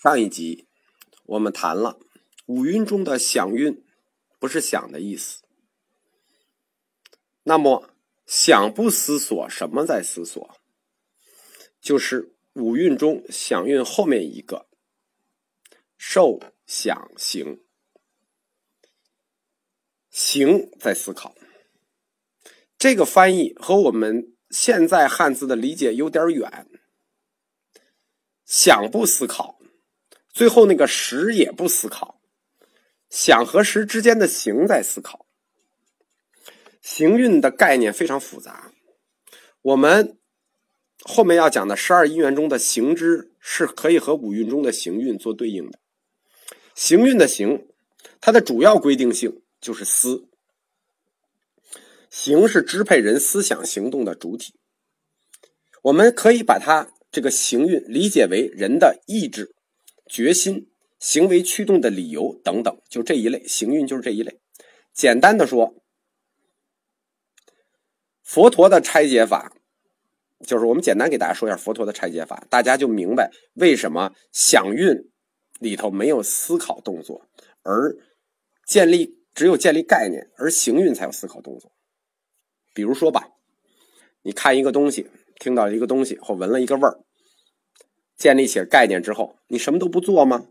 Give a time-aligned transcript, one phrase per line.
[0.00, 0.68] 上一集
[1.24, 1.98] 我们谈了
[2.46, 3.84] 五蕴中的想蕴，
[4.38, 5.42] 不是想的意思。
[7.42, 7.90] 那么
[8.24, 10.56] 想不思索，什么在思索？
[11.80, 14.68] 就是五蕴中想蕴后面一个
[15.96, 17.60] 受想行，
[20.10, 21.34] 行在思考。
[22.78, 26.68] 这个翻译和我们现在汉字的理解有点远。
[28.44, 29.57] 想不思考，
[30.38, 32.20] 最后那个识也不思考，
[33.10, 35.26] 想和识之间的行在思考。
[36.80, 38.70] 行运的概念非常复杂，
[39.62, 40.16] 我们
[41.02, 45.80] 后面要讲的十二因缘中的行之是可以和五蕴中的行运做对应的。
[46.72, 47.66] 行运的行，
[48.20, 50.28] 它的主要规定性就是思，
[52.08, 54.54] 行是支配人思想行动的主体，
[55.82, 56.92] 我们可以把它。
[57.10, 59.54] 这个行运理解为人的意志、
[60.08, 64.40] 决心、行为驱动的理由等等，就这一类行运就是这一类。
[64.92, 65.74] 简单的说，
[68.22, 69.52] 佛陀的拆解法，
[70.46, 75.10] 就是我们简单给大家说一下佛陀的拆解法，大家就明白为什么想运
[75.60, 77.28] 里头没有思考动作，
[77.62, 77.96] 而
[78.66, 81.70] 建立只有建立概念，而行运才有思考动作。
[82.74, 83.28] 比如说吧，
[84.22, 85.10] 你看一个东西。
[85.40, 86.98] 听到一个东西或闻了一个味儿，
[88.18, 90.48] 建立起概念之后，你什么都不做吗？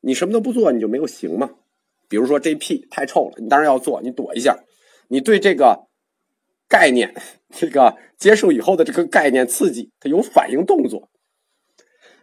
[0.00, 1.50] 你什么都不做，你就没有行吗？
[2.08, 4.64] 比如说这屁太臭了，你当然要做，你躲一下。
[5.08, 5.86] 你对这个
[6.68, 7.14] 概念，
[7.54, 11.10] 这个接受以后的这个概念刺激，它有反应动作。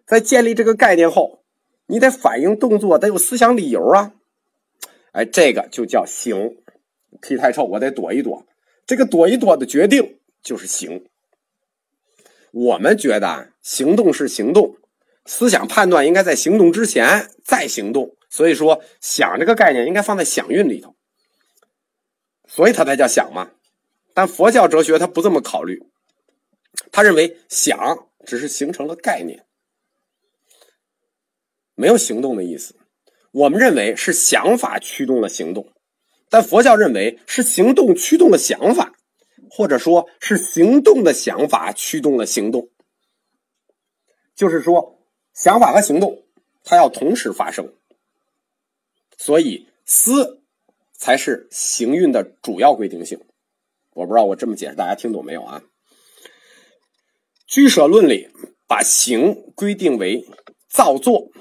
[0.06, 1.44] 在建立这个概念后，
[1.88, 4.14] 你得反应动作，得有思想理由啊。
[5.12, 6.58] 哎，这个就叫行。
[7.22, 8.46] 屁太臭，我得躲一躲。
[8.86, 11.06] 这个躲一躲的决定就是行。
[12.56, 14.78] 我们觉得行动是行动，
[15.26, 20.96] 思想判断应该在行动之前再行动，所以说想这个概念应该放在想运里头，
[22.48, 23.52] 所以它才叫想嘛。
[24.14, 25.84] 但佛教哲学他不这么考虑，
[26.94, 29.44] 他认为想只是形成了概念，
[31.76, 32.78] 没有行动的意思。
[33.32, 35.74] 我们认为是想法驱动了行动，
[36.30, 38.94] 但佛教认为是行动驱动了想法。
[39.56, 42.68] 或者说是行动的想法驱动了行动，
[44.36, 45.00] 就是说
[45.34, 46.26] 想法和行动
[46.66, 47.74] 它要同时发生，
[49.18, 50.42] 所以思
[50.92, 53.18] 才是行运的主要规定性。
[53.94, 55.64] 我不知道我这么解释大家听懂没有啊？
[57.48, 58.30] 居舍论里
[58.68, 60.28] 把行规定为
[60.68, 61.32] 造作，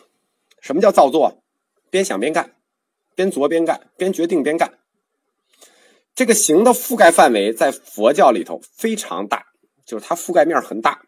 [0.61, 1.43] 什么叫造作？
[1.91, 2.55] 边想边干，
[3.17, 4.79] 边琢边干，边决定边干。
[6.15, 9.45] 这个行的覆盖范围在佛教里头非常大，
[9.85, 11.03] 就是它覆盖面很大。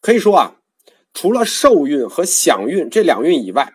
[0.00, 0.60] 可以说啊，
[1.14, 3.74] 除了受运和想运这两运以外，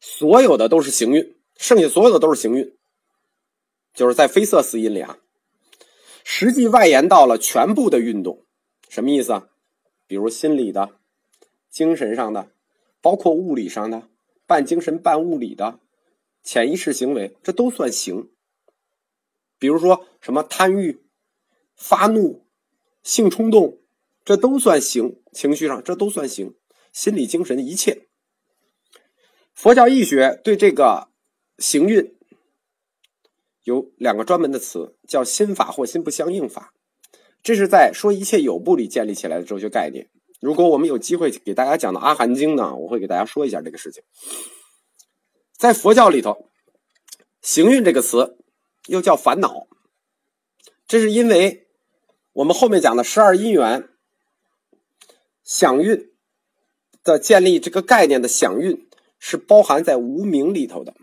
[0.00, 2.76] 所有的都是行运，剩下所有的都是行运。
[3.94, 5.18] 就是在非色四因里啊，
[6.24, 8.46] 实际外延到了全部的运动，
[8.88, 9.48] 什么意思啊？
[10.06, 10.96] 比如心理的、
[11.70, 12.50] 精神上的，
[13.02, 14.08] 包括物理上的，
[14.46, 15.78] 半精神半物理的
[16.42, 18.30] 潜意识行为，这都算行。
[19.62, 21.04] 比如说什么贪欲、
[21.76, 22.44] 发怒、
[23.04, 23.78] 性冲动，
[24.24, 26.56] 这都算行；情绪上这都算行。
[26.92, 28.08] 心理、精神一切，
[29.54, 31.10] 佛教义学对这个
[31.58, 32.12] 行运
[33.62, 36.74] 有两个专门的词，叫心法或心不相应法。
[37.40, 40.10] 这是在说一切有部里建立起来的哲学概念。
[40.40, 44.02] 如果我们有机会给大家讲到《阿含经》呢，我会给大家说一下这个事情。
[45.56, 46.48] 在佛教里头
[47.40, 48.38] ，“行运”这个词。
[48.86, 49.66] 又叫烦恼，
[50.86, 51.66] 这是因为
[52.32, 53.88] 我们后面讲的十二因缘
[55.44, 56.10] 想运
[57.04, 58.88] 的建立，这个概念的想运
[59.18, 60.94] 是包含在无名里头的。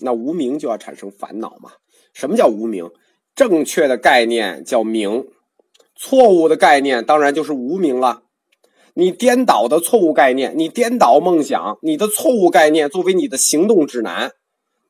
[0.00, 1.72] 那无名就要产生烦恼嘛？
[2.12, 2.90] 什么叫无名？
[3.34, 5.28] 正确的概念叫名，
[5.94, 8.22] 错误的概念当然就是无名了。
[8.94, 14.32] 你颠倒的错误概念，你颠倒梦想，你的错误概念作为你的行动指南，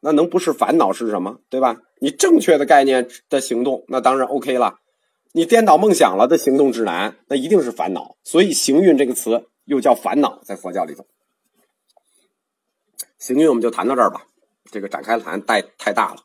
[0.01, 1.41] 那能不是烦恼是什么？
[1.49, 1.81] 对吧？
[2.05, 4.79] 你正确的概念的行动，那当然 OK 了。
[5.33, 8.19] 你颠倒梦想了的行动指南，那一定是烦恼。
[8.23, 11.07] 所以“行运”这个词又叫烦恼，在佛教里头。
[13.19, 14.27] 行运我们就谈到这儿吧，
[14.71, 16.25] 这个展开谈带太大了。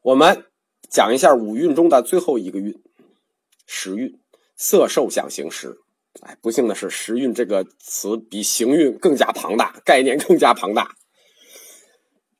[0.00, 0.46] 我们
[0.88, 2.74] 讲一下五运中的最后一个运——
[3.68, 4.18] 时运，
[4.56, 5.76] 色受想行识。
[6.22, 10.96] 哎，不幸的是，时运这个词比行运更加庞大，概念更加庞大。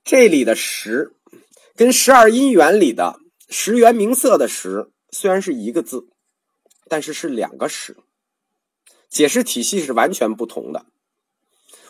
[0.03, 1.13] 这里的时。
[1.79, 6.09] 跟十二因缘里的十元名色的十虽然是一个字，
[6.89, 7.97] 但是是两个十，
[9.09, 10.87] 解释体系是完全不同的。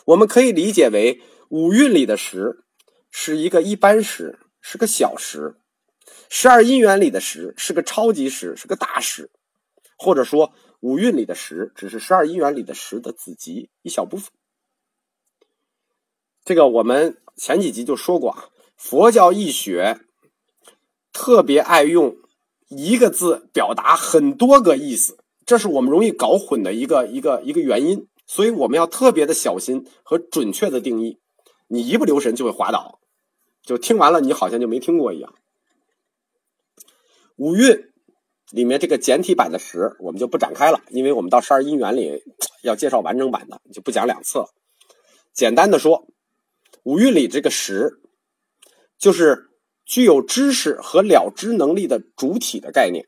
[0.05, 2.63] 我们可以理解为五蕴里的十
[3.09, 5.55] 是一个一般识，是个小识；
[6.29, 9.31] 十二因缘里的识是个超级识，是个大识。
[9.97, 14.31] 或者说，五蕴里的识只是十二因缘里的识的子集一小部分。
[16.45, 19.99] 这个我们前几集就说过啊，佛教义学
[21.11, 22.15] 特别爱用
[22.69, 28.07] 一个字表达很多个意思，这是我们容易搞混的一个一个一个原因。
[28.25, 31.19] 所以我们要特别的小心和准确的定义，
[31.67, 32.99] 你一不留神就会滑倒，
[33.63, 35.33] 就听完了你好像就没听过一样。
[37.35, 37.91] 五蕴
[38.51, 42.23] 里面这个简体版的十，我们就不展开了，因为我们到十二因缘里
[42.63, 44.47] 要介绍完整版的，就不讲两次了。
[45.33, 46.07] 简单的说，
[46.83, 47.99] 五蕴里这个十，
[48.99, 49.49] 就是
[49.85, 53.07] 具有知识和了知能力的主体的概念，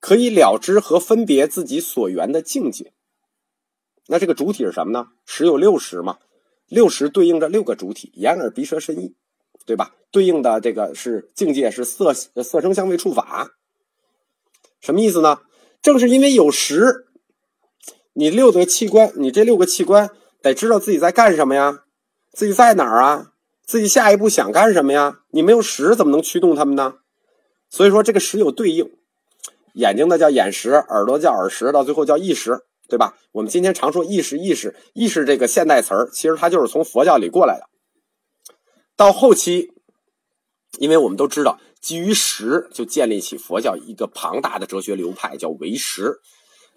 [0.00, 2.92] 可以了知和分别自己所缘的境界。
[4.08, 5.06] 那这个主体是什么呢？
[5.24, 6.18] 十有六十嘛，
[6.66, 9.14] 六十对应着六个主体：眼耳鼻舌身意，
[9.64, 9.94] 对吧？
[10.10, 13.52] 对应的这个是境界是色色声香味触法。
[14.80, 15.40] 什么意思呢？
[15.80, 17.06] 正是因为有识，
[18.12, 20.10] 你六个器官，你这六个器官
[20.42, 21.84] 得知道自己在干什么呀？
[22.32, 23.31] 自己在哪儿啊？
[23.64, 25.20] 自己下一步想干什么呀？
[25.30, 26.96] 你没有识，怎么能驱动他们呢？
[27.70, 28.90] 所以说，这个识有对应，
[29.74, 32.66] 眼睛的叫眼识，耳朵叫耳识，到最后叫意识。
[32.88, 33.16] 对吧？
[33.30, 37.66] 我们今天常说意识，意识，意识这个现代词儿，其实它就是从佛教里过来的。
[38.96, 39.72] 到后期，
[40.78, 46.20] 因为我们都知道，基于识就建立起佛教一个庞大的哲学流派，叫唯识。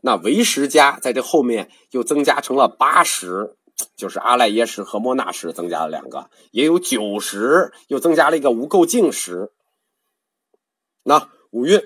[0.04, 3.58] 那唯识家在这后面又增加成了八识，
[3.96, 9.52] 就是阿赖耶识和摩那识增加了两个，也有九识，又增加了一个无垢净识。
[11.04, 11.82] 那五蕴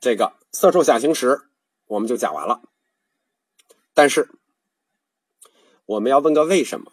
[0.00, 1.42] 这个色受想行识，
[1.86, 2.62] 我们就讲完了。
[3.94, 4.28] 但是，
[5.86, 6.90] 我们要问个为什么，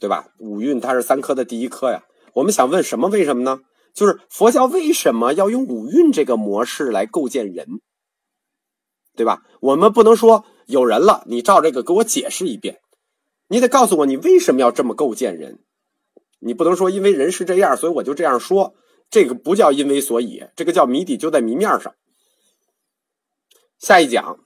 [0.00, 0.32] 对吧？
[0.38, 2.04] 五蕴它是三科的第一科呀。
[2.34, 3.08] 我们想问什么？
[3.08, 3.60] 为什么呢？
[3.94, 7.80] 就是佛教为什么要用五蕴这个模式来构建人，
[9.14, 9.42] 对吧？
[9.60, 12.81] 我们不能说有人了，你照这个给我解释一遍，
[13.52, 15.58] 你得告诉我你为什么要这么构建人。
[16.38, 18.74] 你不能说因为人是这样，所以我就这样说。
[19.10, 21.94] 这个不叫因为所以，这个叫谜底就在谜面上。
[23.78, 24.40] 下一讲。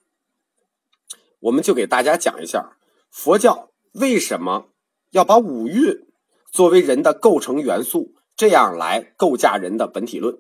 [1.39, 2.77] 我们就给大家讲一下
[3.09, 4.71] 佛教为什么
[5.11, 6.05] 要把五蕴
[6.51, 10.37] 作为人的构成元素，这样来构架人的本体论。